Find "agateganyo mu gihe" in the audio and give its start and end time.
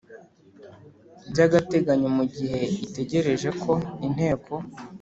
1.45-2.59